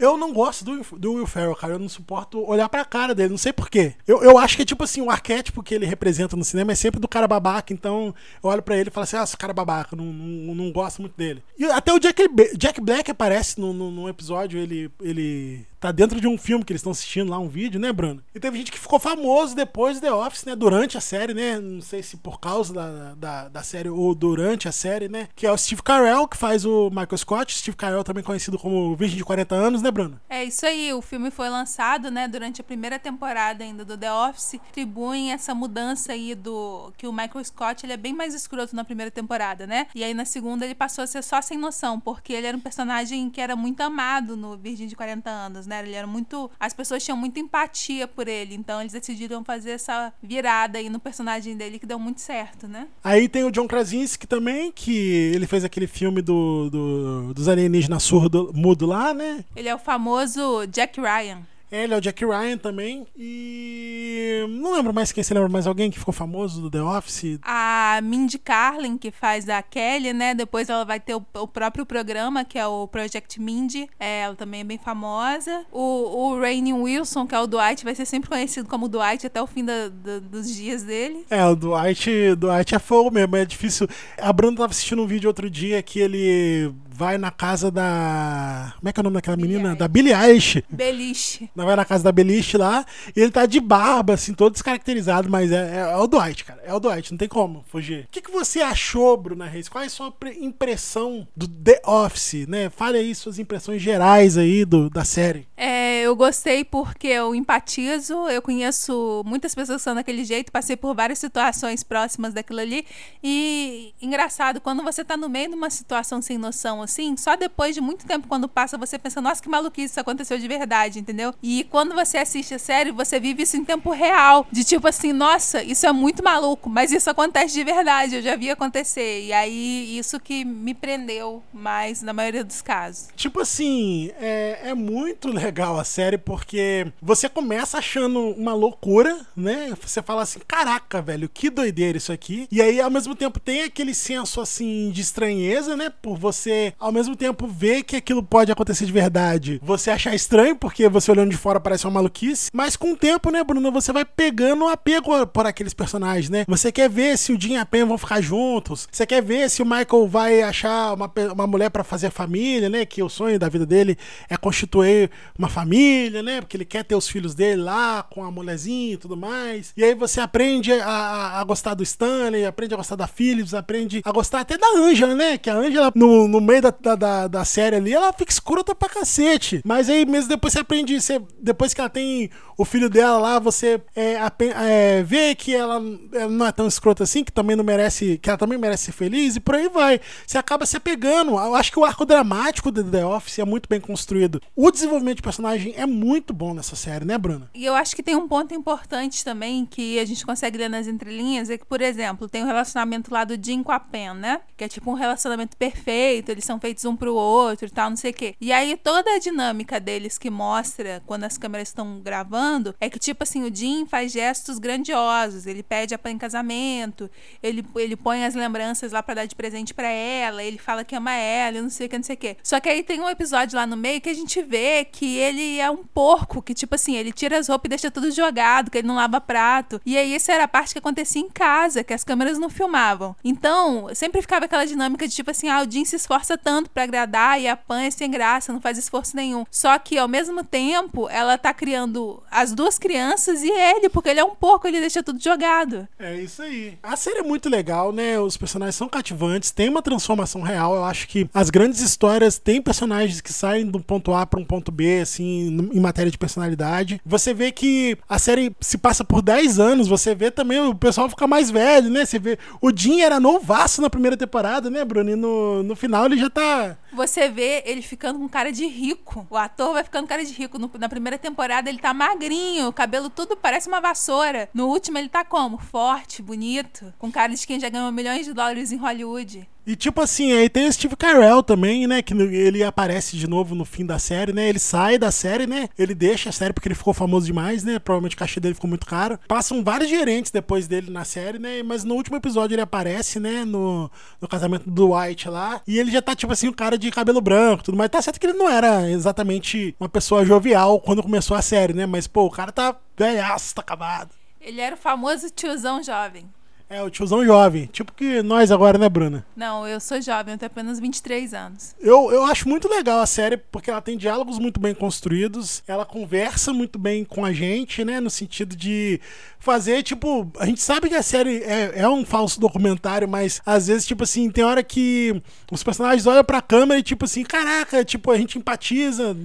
[0.00, 1.74] Eu não gosto do, do Will Ferrell, cara.
[1.74, 3.28] Eu não suporto olhar pra cara dele.
[3.28, 3.94] Não sei porquê.
[4.06, 6.74] Eu, eu acho que é tipo assim, o arquétipo que ele representa no cinema é
[6.74, 7.72] sempre do cara babaca.
[7.72, 9.94] Então eu olho pra ele e falo assim: ah, esse cara babaca.
[9.94, 11.42] Não, não, não gosto muito dele.
[11.58, 14.58] E até o Jack, Jack Black aparece no, no, num episódio.
[14.58, 17.90] Ele, ele tá dentro de um filme que eles estão assistindo lá, um vídeo, né,
[17.92, 18.22] Bruno?
[18.34, 20.54] E teve gente que ficou famoso depois do The Office, né?
[20.54, 21.58] Durante a série, né?
[21.58, 25.28] Não sei se por causa da, da, da série ou durante a série, né?
[25.34, 27.58] Que é o Steve Carell, que faz o Michael Scott.
[27.58, 30.20] Steve Carell também conhecido como Virgem de 40 anos, né, Bruno?
[30.28, 34.12] É isso aí, o filme foi lançado, né, durante a primeira temporada ainda do The
[34.12, 38.74] Office, atribuem essa mudança aí do que o Michael Scott, ele é bem mais escroto
[38.74, 39.86] na primeira temporada, né?
[39.94, 42.60] E aí na segunda ele passou a ser só sem noção, porque ele era um
[42.60, 45.80] personagem que era muito amado no Virgem de 40 anos, né?
[45.82, 50.12] Ele era muito, as pessoas tinham muita empatia por ele, então eles decidiram fazer essa
[50.22, 52.86] virada aí no personagem dele que deu muito certo, né?
[53.02, 58.02] Aí tem o John Krasinski também, que ele fez aquele filme do, do- dos alienígenas
[58.02, 59.44] surdo mudo lá, né?
[59.56, 61.38] Ele é o famoso Jack Ryan.
[61.72, 63.06] Ele é o Jack Ryan também.
[63.16, 64.44] E.
[64.48, 67.38] Não lembro mais quem se lembra mais alguém que ficou famoso do The Office.
[67.42, 70.34] A Mindy Carlin, que faz a Kelly, né?
[70.34, 73.88] Depois ela vai ter o, o próprio programa, que é o Project Mindy.
[74.00, 75.64] É, ela também é bem famosa.
[75.70, 79.40] O, o Rainy Wilson, que é o Dwight, vai ser sempre conhecido como Dwight até
[79.40, 81.24] o fim da- da- dos dias dele.
[81.30, 83.86] É, o Dwight, Dwight é fogo mesmo, é difícil.
[84.18, 88.74] A Bruna tava assistindo um vídeo outro dia que ele vai na casa da.
[88.78, 89.70] Como é que é o nome daquela Billie menina?
[89.70, 89.78] Eilish.
[89.78, 90.64] Da Billie Eilish.
[90.68, 91.50] Beliche.
[91.56, 92.84] Vai na casa da Beliche lá
[93.16, 96.60] e ele tá de barba, assim, todo descaracterizado, mas é, é- é o Dwight, cara.
[96.62, 98.04] É o Dwight, não tem como fugir.
[98.04, 99.66] O que, que você achou, Bruna Reis?
[99.66, 102.68] Qual é a sua pre- impressão do The Office, né?
[102.68, 105.48] Fale aí suas impressões gerais aí do, da série.
[105.56, 110.76] É, eu gostei porque eu empatizo, eu conheço muitas pessoas que são daquele jeito, passei
[110.76, 112.84] por várias situações próximas daquilo ali.
[113.22, 117.74] E engraçado, quando você tá no meio de uma situação sem noção assim, só depois
[117.74, 121.34] de muito tempo, quando passa, você pensa, nossa, que maluquice, isso aconteceu de verdade, entendeu?
[121.42, 124.46] E quando você assiste a série, você vive isso em tempo real.
[124.50, 128.36] De tipo assim, nossa, isso é muito maluco, mas isso acontece de verdade, eu já
[128.36, 129.24] vi acontecer.
[129.24, 133.08] E aí, isso que me prendeu mais na maioria dos casos.
[133.16, 139.72] Tipo assim, é, é muito legal a série porque você começa achando uma loucura, né?
[139.80, 142.46] Você fala assim, caraca, velho, que doideira isso aqui.
[142.50, 145.90] E aí, ao mesmo tempo, tem aquele senso, assim, de estranheza, né?
[145.90, 149.60] Por você, ao mesmo tempo, ver que aquilo pode acontecer de verdade.
[149.62, 152.50] Você achar estranho, porque você olhando de fora parece uma maluquice.
[152.52, 156.44] Mas com o tempo, né, Bruno, você vai pegando o apego por aqueles personagens, né?
[156.48, 158.88] Você quer ver se o Jim e a Pen vão ficar juntos.
[158.90, 162.84] Você quer ver se o Michael vai achar uma, uma mulher pra fazer família, né?
[162.86, 163.96] Que o sonho da vida dele
[164.28, 166.40] é constituir uma família, né?
[166.40, 169.72] Porque ele quer ter os filhos dele lá com a mulherzinha e tudo mais.
[169.76, 173.54] E aí você aprende a, a- a gostar do Stanley, aprende a gostar da Phillips,
[173.54, 175.38] aprende a gostar até da Angela, né?
[175.38, 178.74] Que a Angela, no, no meio da, da, da, da série ali, ela fica escrota
[178.74, 179.60] pra cacete.
[179.64, 183.38] Mas aí mesmo depois você aprende, você, depois que ela tem o filho dela lá,
[183.38, 184.16] você é,
[184.54, 188.28] é, vê que ela, ela não é tão escrota assim, que também não merece, que
[188.28, 189.98] ela também merece ser feliz, e por aí vai.
[190.26, 191.32] Você acaba se apegando.
[191.32, 194.42] Eu acho que o arco dramático do The Office é muito bem construído.
[194.54, 197.50] O desenvolvimento de personagem é muito bom nessa série, né, Bruna?
[197.54, 200.86] E eu acho que tem um ponto importante também que a gente consegue ler nas
[200.86, 204.40] entrelinhas, é que, por exemplo, tem o relacionamento lá do Jim com a Pen, né?
[204.56, 207.96] Que é tipo um relacionamento perfeito, eles são feitos um pro outro e tal, não
[207.96, 208.34] sei o quê.
[208.40, 212.98] E aí toda a dinâmica deles que mostra quando as câmeras estão gravando é que,
[212.98, 217.08] tipo assim, o Jim faz gestos grandiosos, ele pede a Pen em casamento,
[217.40, 220.96] ele, ele põe as lembranças lá pra dar de presente pra ela, ele fala que
[220.96, 222.36] ama ela, não sei o que, não sei o que.
[222.42, 225.60] Só que aí tem um episódio lá no meio que a gente vê que ele
[225.60, 228.78] é um porco, que tipo assim, ele tira as roupas e deixa tudo jogado, que
[228.78, 229.80] ele não lava prato.
[229.86, 233.14] E aí essa era a parte que acontecia em casa, que as câmeras não filmavam.
[233.22, 236.84] Então, sempre ficava aquela dinâmica de tipo assim, ah, o Jim se esforça tanto pra
[236.84, 239.44] agradar e a Pan é sem graça, não faz esforço nenhum.
[239.50, 244.20] Só que ao mesmo tempo, ela tá criando as duas crianças e ele, porque ele
[244.20, 245.86] é um porco, ele deixa tudo jogado.
[245.98, 246.78] É isso aí.
[246.82, 248.18] A série é muito legal, né?
[248.18, 250.74] Os personagens são cativantes, tem uma transformação real.
[250.74, 254.44] Eu acho que as grandes histórias têm personagens que saem do ponto A para um
[254.44, 257.00] ponto B, assim, em matéria de personalidade.
[257.04, 261.08] Você vê que a série se passa por 10 anos, você vê também o pessoal
[261.08, 262.04] ficar mais velho, né?
[262.04, 262.38] Você vê.
[262.60, 265.10] O Jim era novaço na primeira temporada, né, Bruno?
[265.10, 266.76] E no, no final ele já tá.
[266.92, 269.26] Você vê ele ficando com cara de rico.
[269.28, 270.58] O ator vai ficando cara de rico.
[270.58, 274.48] No- na primeira temporada ele tá magrinho, cabelo tudo parece uma vassoura.
[274.54, 275.58] No último ele tá como?
[275.58, 279.48] Forte, bonito, com cara de quem já ganhou milhões de dólares em Hollywood.
[279.70, 282.02] E tipo assim, aí tem o Steve Carell também, né?
[282.02, 284.48] Que ele aparece de novo no fim da série, né?
[284.48, 285.68] Ele sai da série, né?
[285.78, 287.78] Ele deixa a série porque ele ficou famoso demais, né?
[287.78, 289.16] Provavelmente o cachê dele ficou muito caro.
[289.28, 291.62] Passam vários gerentes depois dele na série, né?
[291.62, 293.44] Mas no último episódio ele aparece, né?
[293.44, 293.88] No,
[294.20, 295.62] no casamento do White lá.
[295.68, 297.88] E ele já tá, tipo assim, o cara de cabelo branco, tudo mais.
[297.90, 301.86] Tá certo que ele não era exatamente uma pessoa jovial quando começou a série, né?
[301.86, 304.10] Mas, pô, o cara tá velhaço, tá acabado.
[304.40, 306.28] Ele era o famoso tiozão jovem.
[306.70, 307.66] É, o tiozão jovem.
[307.66, 309.26] Tipo que nós agora, né, Bruna?
[309.34, 311.74] Não, eu sou jovem, eu tenho apenas 23 anos.
[311.80, 315.84] Eu, eu acho muito legal a série porque ela tem diálogos muito bem construídos, ela
[315.84, 317.98] conversa muito bem com a gente, né?
[317.98, 319.00] No sentido de
[319.40, 323.66] fazer, tipo, a gente sabe que a série é, é um falso documentário, mas às
[323.66, 327.84] vezes, tipo assim, tem hora que os personagens olham pra câmera e, tipo assim, caraca,
[327.84, 329.16] tipo, a gente empatiza.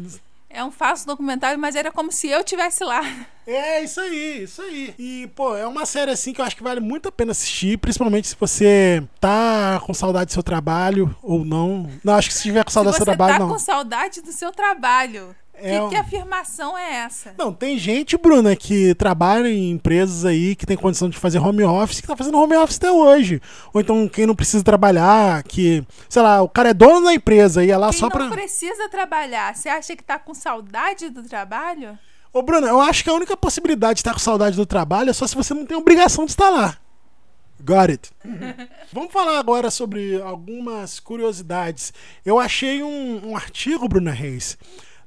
[0.56, 3.02] É um falso documentário, mas era como se eu tivesse lá.
[3.46, 4.96] É, isso aí, isso aí.
[4.98, 7.78] E, pô, é uma série assim que eu acho que vale muito a pena assistir,
[7.78, 11.89] principalmente se você tá com saudade do seu trabalho ou não.
[12.04, 13.50] Não, acho que se tiver com Se saudade você do seu trabalho, tá não.
[13.50, 15.36] com saudade do seu trabalho.
[15.58, 17.34] É que, que afirmação é essa?
[17.38, 21.63] Não, tem gente, Bruna, que trabalha em empresas aí que tem condição de fazer home
[21.63, 23.41] office, que tá fazendo home office até hoje.
[23.74, 27.63] Ou então quem não precisa trabalhar, que, sei lá, o cara é dono da empresa
[27.63, 28.30] e ia lá Quem só não pra.
[28.30, 31.98] precisa trabalhar, você acha que tá com saudade do trabalho?
[32.34, 35.13] Ô, Bruna, eu acho que a única possibilidade de estar com saudade do trabalho é
[35.13, 36.78] só se você não tem obrigação de estar lá.
[37.62, 38.12] Got it.
[38.91, 41.94] Vamos falar agora sobre algumas curiosidades.
[42.26, 44.58] Eu achei um, um artigo, Bruna Reis,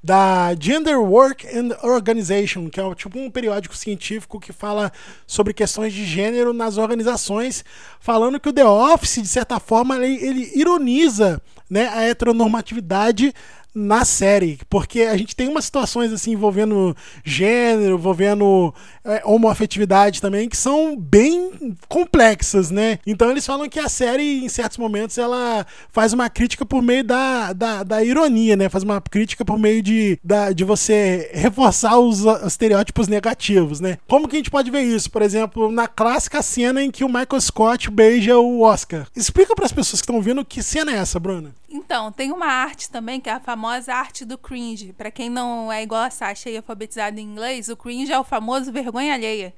[0.02, 4.92] da Gender Work and Organization, que é tipo um periódico científico que fala
[5.26, 7.64] sobre questões de gênero nas organizações,
[8.00, 13.34] falando que o The Office, de certa forma, ele, ele ironiza né, a heteronormatividade
[13.74, 20.48] na série, porque a gente tem umas situações assim envolvendo gênero, envolvendo é, homoafetividade também,
[20.48, 22.98] que são bem complexas, né?
[23.06, 27.04] Então eles falam que a série, em certos momentos, ela faz uma crítica por meio
[27.04, 28.68] da, da, da ironia, né?
[28.68, 33.98] Faz uma crítica por meio de, da, de você reforçar os estereótipos negativos, né?
[34.06, 35.10] Como que a gente pode ver isso?
[35.10, 39.06] Por exemplo, na clássica cena em que o Michael Scott beija o Oscar.
[39.14, 41.54] Explica para as pessoas que estão ouvindo que cena é essa, Bruna.
[41.70, 44.92] Então, tem uma arte também, que é a famosa arte do cringe.
[44.94, 48.24] Pra quem não é igual a Sasha e alfabetizado em inglês, o cringe é o
[48.24, 49.54] famoso vergonha alheia.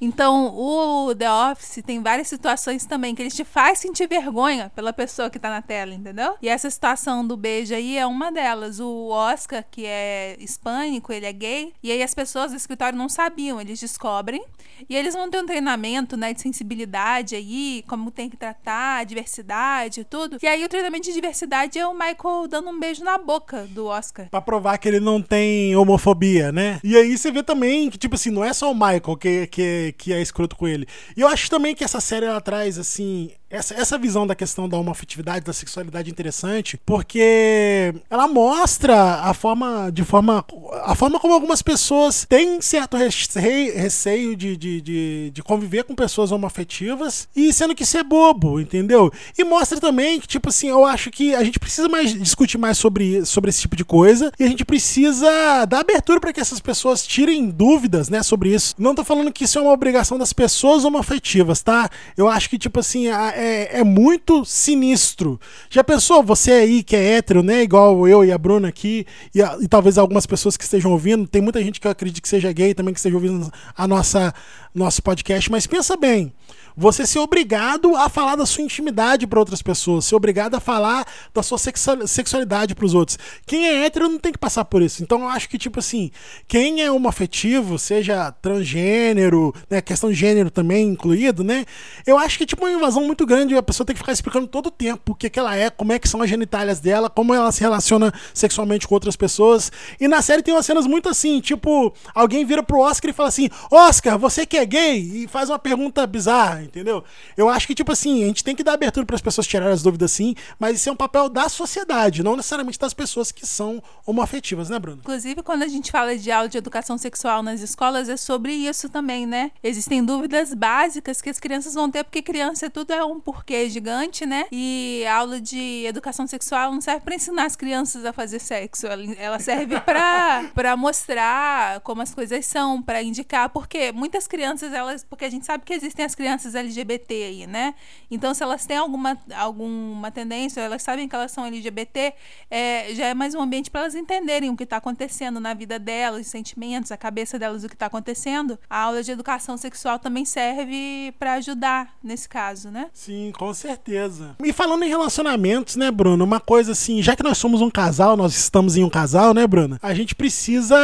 [0.00, 4.92] Então, o The Office tem várias situações também que ele te faz sentir vergonha pela
[4.92, 6.34] pessoa que tá na tela, entendeu?
[6.42, 8.80] E essa situação do beijo aí é uma delas.
[8.80, 13.08] O Oscar, que é hispânico, ele é gay, e aí as pessoas do escritório não
[13.08, 14.42] sabiam, eles descobrem,
[14.88, 20.00] e eles vão ter um treinamento, né, de sensibilidade aí, como tem que tratar, diversidade
[20.00, 20.38] e tudo.
[20.42, 23.86] E aí o treinamento de diversidade é o Michael dando um beijo na boca do
[23.86, 24.28] Oscar.
[24.28, 26.80] Pra provar que ele não tem homofobia, né?
[26.82, 29.94] E aí você vê também que, tipo assim, não é só o Michael que, que,
[29.98, 30.86] que é escroto com ele.
[31.16, 34.66] E eu acho também que essa série ela traz, assim, essa, essa visão da questão
[34.68, 40.44] da homoafetividade, da sexualidade interessante, porque ela mostra a forma, de forma,
[40.84, 45.94] a forma como algumas pessoas têm certo receio, receio de, de, de, de conviver com
[45.94, 49.12] pessoas homoafetivas, e sendo que isso é bobo, entendeu?
[49.36, 52.78] E mostra também que, tipo assim, eu acho que a gente precisa mais discutir mais
[52.78, 56.58] sobre, sobre esse tipo de coisa, e a gente precisa dar abertura para que essas
[56.60, 58.74] pessoas tirem dúvidas, né, sobre isso.
[58.78, 61.90] Não tô falando que isso é uma obrigação das pessoas homoafetivas, tá?
[62.16, 65.40] Eu acho que, tipo assim, a- é, é muito sinistro.
[65.68, 67.62] Já pensou, você aí que é hétero, né?
[67.62, 71.26] Igual eu e a Bruna aqui, e, a- e talvez algumas pessoas que estejam ouvindo,
[71.26, 74.32] tem muita gente que eu acredito que seja gay também que esteja ouvindo a nossa
[74.74, 76.32] nosso podcast, mas pensa bem.
[76.74, 81.06] Você ser obrigado a falar da sua intimidade para outras pessoas, ser obrigado a falar
[81.34, 83.18] da sua sexual- sexualidade para os outros.
[83.46, 85.02] Quem é hétero não tem que passar por isso.
[85.02, 86.10] Então eu acho que, tipo assim,
[86.48, 91.66] quem é homoafetivo, seja transgênero, né, questão de gênero também incluído, né?
[92.06, 94.46] Eu acho que é tipo uma invasão muito grande, a pessoa tem que ficar explicando
[94.46, 97.08] todo o tempo o que, que ela é, como é que são as genitálias dela,
[97.08, 99.70] como ela se relaciona sexualmente com outras pessoas.
[100.00, 103.28] E na série tem umas cenas muito assim, tipo, alguém vira pro Oscar e fala
[103.28, 104.98] assim: Oscar, você que é gay?
[104.98, 107.04] E faz uma pergunta bizarra, entendeu?
[107.36, 109.72] Eu acho que, tipo assim, a gente tem que dar abertura para as pessoas tirarem
[109.72, 113.46] as dúvidas sim, mas isso é um papel da sociedade, não necessariamente das pessoas que
[113.46, 114.98] são homoafetivas, né, Bruno?
[115.00, 118.88] Inclusive, quando a gente fala de aula de educação sexual nas escolas, é sobre isso
[118.88, 119.50] também, né?
[119.62, 124.26] Existem dúvidas básicas que as crianças vão ter, porque criança tudo é um porquê gigante,
[124.26, 124.44] né?
[124.52, 128.86] E a aula de educação sexual não serve para ensinar as crianças a fazer sexo,
[128.86, 135.04] ela, serve para para mostrar como as coisas são, para indicar, porque muitas crianças, elas,
[135.04, 137.74] porque a gente sabe que existem as crianças LGBT aí, né?
[138.10, 142.14] Então, se elas têm alguma, alguma tendência, elas sabem que elas são LGBT,
[142.50, 145.78] é, já é mais um ambiente para elas entenderem o que está acontecendo na vida
[145.78, 148.58] delas, os sentimentos, a cabeça delas, o que está acontecendo.
[148.68, 152.90] A aula de educação sexual também serve para ajudar nesse caso, né?
[152.92, 154.36] Sim, com certeza.
[154.42, 156.24] E falando em relacionamentos, né, Bruno?
[156.24, 159.46] Uma coisa assim, já que nós somos um casal, nós estamos em um casal, né,
[159.46, 159.78] Bruno?
[159.82, 160.76] A gente precisa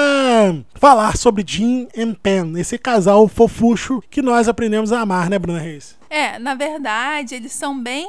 [0.75, 5.59] falar sobre Jim e Pen, esse casal fofucho que nós aprendemos a amar, né, Bruna
[5.59, 5.99] Reis?
[6.11, 8.09] É, na verdade, eles são bem,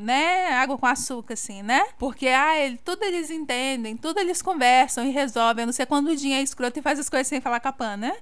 [0.00, 1.82] né, água com açúcar, assim, né?
[1.98, 5.62] Porque, ah, ele, tudo eles entendem, tudo eles conversam e resolvem.
[5.62, 7.68] A não ser quando o Jim é escroto e faz as coisas sem falar com
[7.68, 8.14] a Pan, né?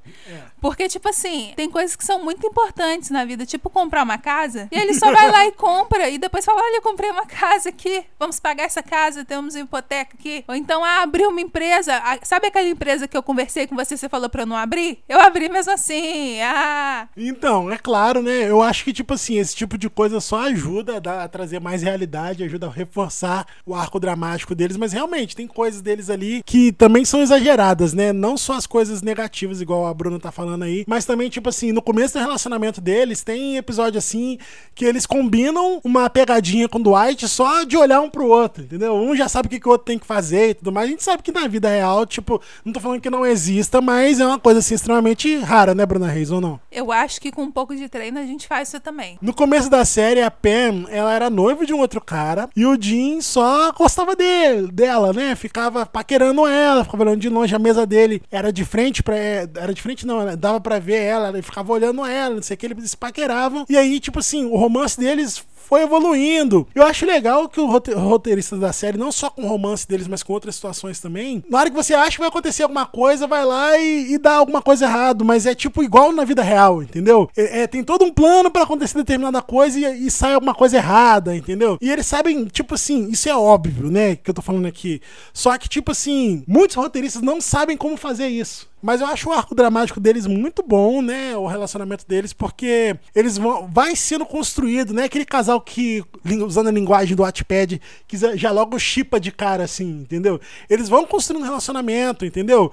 [0.61, 4.69] Porque, tipo assim, tem coisas que são muito importantes na vida, tipo comprar uma casa,
[4.73, 7.69] e ele só vai lá e compra, e depois fala, olha, eu comprei uma casa
[7.69, 10.45] aqui, vamos pagar essa casa, temos uma hipoteca aqui.
[10.49, 13.97] Ou então, ah, abri uma empresa, Ah, sabe aquela empresa que eu conversei com você,
[13.97, 15.03] você falou pra eu não abrir?
[15.09, 17.09] Eu abri mesmo assim, ah...
[17.17, 18.49] Então, é claro, né?
[18.51, 21.61] Eu acho que, tipo assim, esse tipo de coisa só ajuda a, dar- a trazer
[21.61, 26.43] mais realidade, ajuda a reforçar o arco dramático deles, mas realmente tem coisas deles ali
[26.45, 28.13] que também são exageradas, né?
[28.13, 31.73] Não só as coisas negativas, igual a Bruna tá falando aí, mas também, tipo assim,
[31.73, 34.39] no começo do relacionamento deles, tem episódio assim
[34.75, 38.95] que eles combinam uma pegadinha com o Dwight só de olhar um pro outro, entendeu?
[38.95, 40.89] Um já sabe o que, que o outro tem que fazer e tudo mais.
[40.89, 44.21] A gente sabe que na vida real, tipo, não tô falando que não exista, mas
[44.21, 46.61] é uma coisa assim extremamente rara, né, Bruna Reis, ou não?
[46.71, 49.19] Eu acho que com um pouco de treino a gente faz isso também.
[49.21, 52.81] No começo da série, a Pam, ela era noiva de um outro cara e o
[52.81, 55.35] Jim só gostava dele, dela, né?
[55.35, 57.55] Ficava paquerando ela, ficava olhando de longe.
[57.55, 61.29] A mesa dele era de frente para Era de frente, não, dava para ver ela,
[61.31, 63.65] ele ficava olhando ela, não sei o que, eles se paqueravam.
[63.69, 66.67] E aí, tipo assim, o romance deles foi evoluindo.
[66.75, 70.23] Eu acho legal que o roteirista da série, não só com o romance deles, mas
[70.23, 73.45] com outras situações também, na hora que você acha que vai acontecer alguma coisa, vai
[73.45, 77.29] lá e, e dá alguma coisa errado, mas é tipo igual na vida real, entendeu?
[77.37, 80.79] É, é tem todo um plano para acontecer determinada coisa e, e, sai alguma coisa
[80.79, 81.77] errada, entendeu?
[81.83, 85.03] E eles sabem, tipo assim, isso é óbvio, né, que eu tô falando aqui.
[85.35, 88.68] Só que, tipo assim, muitos roteiristas não sabem como fazer isso.
[88.81, 91.37] Mas eu acho o arco dramático deles muito bom, né?
[91.37, 93.69] O relacionamento deles, porque eles vão.
[93.69, 95.05] Vai sendo construído, né?
[95.05, 96.05] Aquele casal que,
[96.45, 100.41] usando a linguagem do Wattpad, que já logo chipa de cara, assim, entendeu?
[100.69, 102.71] Eles vão construindo um relacionamento, entendeu?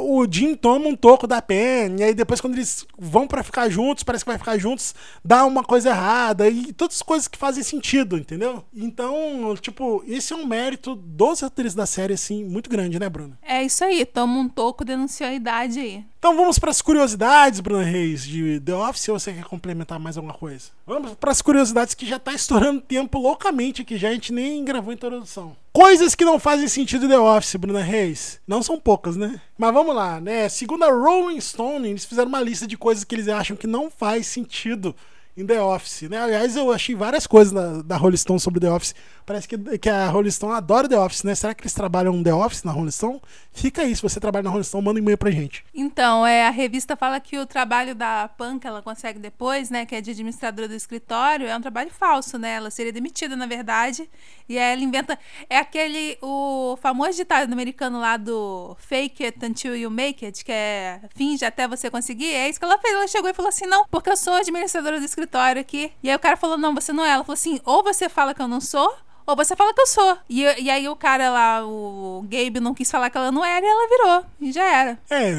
[0.00, 3.68] O Jim toma um toco da Pen, e aí depois, quando eles vão para ficar
[3.68, 7.38] juntos, parece que vai ficar juntos, dá uma coisa errada, e todas as coisas que
[7.38, 8.64] fazem sentido, entendeu?
[8.74, 13.36] Então, tipo, esse é um mérito dos atores da série, assim, muito grande, né, Bruno?
[13.42, 15.35] É isso aí, toma um toco, denunciou
[15.76, 16.04] aí.
[16.18, 20.16] Então vamos para as curiosidades, Bruna Reis, de The Office, ou você quer complementar mais
[20.16, 20.70] alguma coisa?
[20.86, 24.64] Vamos para as curiosidades que já tá estourando tempo loucamente aqui, já a gente nem
[24.64, 25.56] gravou a introdução.
[25.72, 28.40] Coisas que não fazem sentido em The Office, Bruna Reis.
[28.46, 29.40] Não são poucas, né?
[29.58, 30.48] Mas vamos lá, né?
[30.48, 33.90] Segundo a Rolling Stone, eles fizeram uma lista de coisas que eles acham que não
[33.90, 34.96] faz sentido
[35.36, 36.18] em The Office, né?
[36.18, 38.94] Aliás, eu achei várias coisas da, da Rolling Stone sobre The Office.
[39.26, 41.34] Parece que, que a Rolling Stone adora The Office, né?
[41.34, 43.20] Será que eles trabalham The Office na Rolling Stone?
[43.52, 45.62] Fica aí, se você trabalha na Rolling Stone, manda um e-mail pra gente.
[45.74, 49.84] Então, é, a revista fala que o trabalho da Pan que ela consegue depois, né,
[49.84, 52.54] que é de administradora do escritório, é um trabalho falso, né?
[52.54, 54.08] Ela seria demitida, na verdade.
[54.48, 55.18] E ela inventa.
[55.50, 56.16] É aquele.
[56.22, 61.44] O famoso ditado americano lá do fake it until you make it, que é finge
[61.44, 62.32] até você conseguir.
[62.32, 62.94] É isso que ela fez.
[62.94, 65.92] Ela chegou e falou assim: não, porque eu sou administradora do escritório escritório aqui.
[66.02, 67.10] E aí o cara falou: não, você não é.
[67.10, 68.94] Ela falou assim: ou você fala que eu não sou,
[69.26, 70.16] ou você fala que eu sou.
[70.28, 73.64] E, e aí o cara lá, o Gabe, não quis falar que ela não era
[73.64, 74.24] e ela virou.
[74.40, 74.98] E já era.
[75.10, 75.32] É,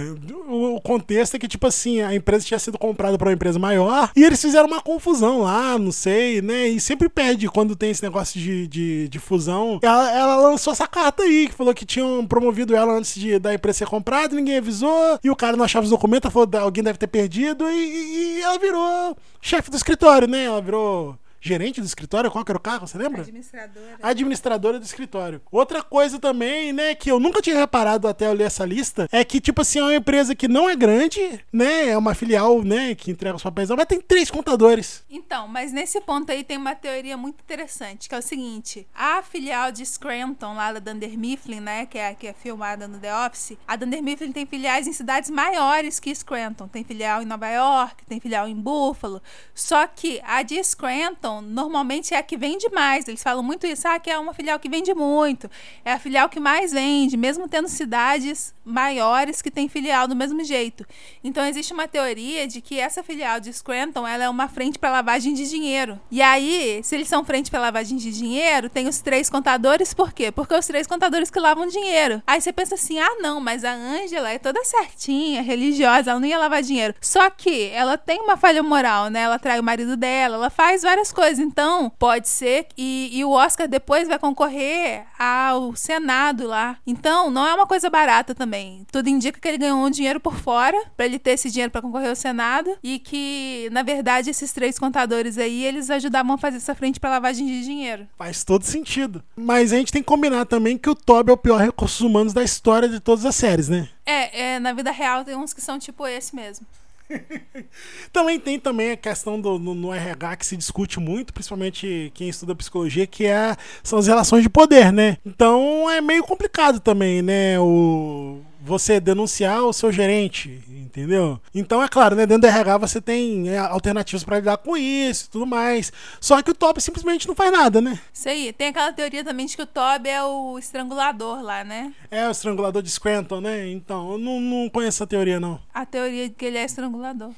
[0.47, 4.12] o, contexto é que, tipo assim, a empresa tinha sido comprada por uma empresa maior
[4.15, 6.67] e eles fizeram uma confusão lá, não sei, né?
[6.67, 9.80] E sempre pede quando tem esse negócio de, de, de fusão.
[9.82, 13.54] Ela, ela, lançou essa carta aí, que falou que tinham promovido ela antes de, da
[13.54, 16.97] empresa ser comprada, ninguém avisou, e o cara não achava os documentos, falou alguém deve
[16.97, 20.45] ter perdido, e, e ela virou chefe do escritório, né?
[20.45, 23.21] Ela virou gerente do escritório, qual que era o carro, você lembra?
[23.21, 23.97] Administradora.
[24.02, 25.41] Administradora do escritório.
[25.52, 29.23] Outra coisa também, né, que eu nunca tinha reparado até eu ler essa lista, é
[29.23, 32.95] que, tipo assim, é uma empresa que não é grande, né, é uma filial, né,
[32.95, 35.04] que entrega os papéis, mas tem três contadores.
[35.10, 39.21] Então, mas nesse ponto aí tem uma teoria muito interessante, que é o seguinte, a
[39.21, 43.15] filial de Scranton, lá da Dunder Mifflin, né, que é, que é filmada no The
[43.26, 46.67] Office, a Dunder Mifflin tem filiais em cidades maiores que Scranton.
[46.67, 49.21] Tem filial em Nova York, tem filial em Buffalo,
[49.54, 53.08] só que a de Scranton normalmente é a que vende mais.
[53.08, 55.50] Eles falam muito isso, ah, que é uma filial que vende muito.
[55.84, 60.44] É a filial que mais vende, mesmo tendo cidades maiores que tem filial do mesmo
[60.44, 60.86] jeito.
[61.24, 64.92] Então existe uma teoria de que essa filial de Scranton, ela é uma frente para
[64.92, 66.00] lavagem de dinheiro.
[66.12, 70.12] E aí, se eles são frente para lavagem de dinheiro, tem os três contadores, por
[70.12, 70.32] quê?
[70.32, 72.22] Porque os três contadores que lavam dinheiro.
[72.28, 76.28] Aí você pensa assim: "Ah, não, mas a Ângela é toda certinha, religiosa, ela não
[76.28, 76.94] ia lavar dinheiro".
[77.02, 79.22] Só que ela tem uma falha moral, né?
[79.22, 81.39] Ela trai o marido dela, ela faz várias coisas.
[81.39, 82.67] Então, pode ser.
[82.77, 86.77] E, e o Oscar depois vai concorrer ao Senado lá.
[86.86, 88.86] Então, não é uma coisa barata também.
[88.91, 91.82] Tudo indica que ele ganhou um dinheiro por fora, para ele ter esse dinheiro para
[91.82, 92.77] concorrer ao Senado.
[92.84, 97.10] E que, na verdade, esses três contadores aí, eles ajudavam a fazer essa frente para
[97.10, 98.08] lavagem de dinheiro.
[98.15, 99.23] Faz todo sentido.
[99.36, 102.32] Mas a gente tem que combinar também que o Toby é o pior recursos humanos
[102.32, 103.89] da história de todas as séries, né?
[104.06, 106.65] É, é na vida real tem uns que são tipo esse mesmo.
[108.12, 112.30] também tem também a questão do no, no, RH que se discute muito, principalmente quem
[112.30, 115.17] estuda psicologia, que é, são as relações de poder, né?
[115.26, 117.60] Então é meio complicado também, né?
[117.60, 120.62] O você denunciar o seu gerente,
[120.98, 121.40] entendeu?
[121.54, 125.26] Então, é claro, né, dentro do RH você tem é, alternativas para lidar com isso
[125.26, 125.92] e tudo mais.
[126.20, 128.00] Só que o Toby simplesmente não faz nada, né?
[128.12, 128.52] Isso aí.
[128.52, 131.94] Tem aquela teoria também de que o Toby é o estrangulador lá, né?
[132.10, 133.70] É, o estrangulador de Scranton, né?
[133.70, 135.60] Então, eu não, não conheço essa teoria, não.
[135.74, 137.32] A teoria de que ele é estrangulador.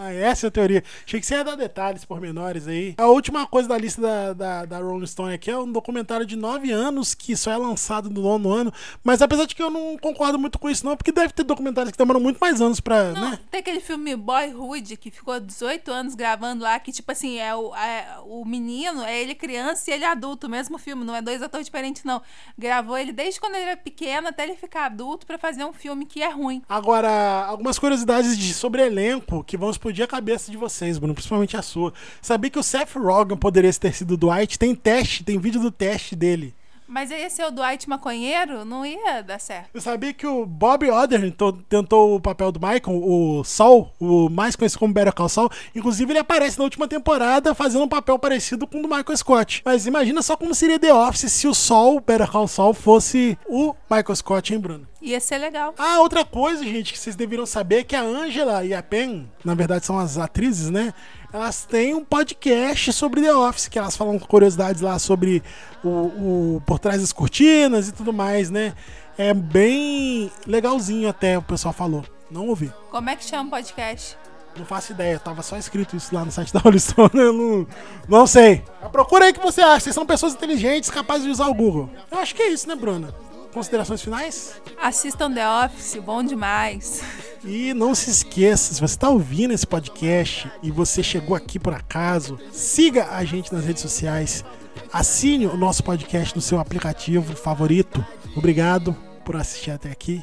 [0.00, 0.84] Ah, essa é a teoria.
[1.04, 2.94] Achei que você ia dar detalhes pormenores aí.
[2.96, 6.36] A última coisa da lista da, da, da Rolling Stone aqui é um documentário de
[6.36, 8.72] nove anos que só é lançado no nono ano.
[9.02, 11.90] Mas apesar de que eu não concordo muito com isso, não, porque deve ter documentários
[11.90, 13.10] que demoram muito mais anos pra.
[13.10, 13.40] Não, né?
[13.50, 17.74] tem aquele filme Boyhood que ficou 18 anos gravando lá, que tipo assim, é o,
[17.74, 21.42] é o menino, é ele criança e ele adulto, o mesmo filme, não é dois
[21.42, 22.22] atores diferentes, não.
[22.56, 26.06] Gravou ele desde quando ele era pequeno até ele ficar adulto pra fazer um filme
[26.06, 26.62] que é ruim.
[26.68, 31.56] Agora, algumas curiosidades de, sobre elenco que vão explodir a cabeça de vocês, Bruno, principalmente
[31.56, 31.92] a sua.
[32.20, 34.58] Sabia que o Seth Rogen poderia ter sido Dwight?
[34.58, 36.54] Tem teste, tem vídeo do teste dele.
[36.88, 39.68] Mas esse é o Dwight Maconheiro, não ia dar certo.
[39.74, 44.56] Eu sabia que o Bob Odenkirk tentou o papel do Michael, o Sol, o mais
[44.56, 45.50] conhecido como Better Call Saul.
[45.74, 49.60] Inclusive, ele aparece na última temporada fazendo um papel parecido com o do Michael Scott.
[49.66, 53.74] Mas imagina só como seria The Office se o Sol, Better Call Saul, fosse o
[53.90, 54.88] Michael Scott, hein, Bruno?
[55.00, 55.74] Ia ser legal.
[55.78, 59.30] Ah, outra coisa, gente, que vocês deveriam saber é que a Angela e a Pen,
[59.44, 60.92] na verdade são as atrizes, né?
[61.32, 65.42] Elas têm um podcast sobre The Office, que elas falam curiosidades lá sobre
[65.84, 68.74] o, o por trás das cortinas e tudo mais, né?
[69.18, 72.04] É bem legalzinho até, o pessoal falou.
[72.30, 72.72] Não ouvi.
[72.90, 74.16] Como é que chama o podcast?
[74.56, 77.66] Não faço ideia, tava só escrito isso lá no site da Rolling Stone, eu não,
[78.08, 78.64] não sei.
[78.90, 81.90] Procura aí o que você acha, vocês são pessoas inteligentes capazes de usar o Google.
[82.10, 83.14] Eu acho que é isso, né, Bruna?
[83.58, 84.62] Considerações finais?
[84.80, 87.02] Assistam The Office, bom demais.
[87.44, 91.74] E não se esqueça, se você está ouvindo esse podcast e você chegou aqui por
[91.74, 94.44] acaso, siga a gente nas redes sociais,
[94.92, 98.06] assine o nosso podcast no seu aplicativo favorito.
[98.36, 100.22] Obrigado por assistir até aqui.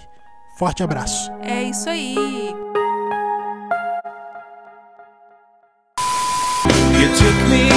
[0.57, 1.29] Forte abraço.
[1.41, 2.15] É isso aí.
[6.97, 7.74] You took me